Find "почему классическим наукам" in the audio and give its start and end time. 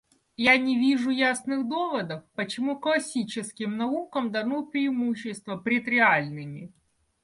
2.33-4.31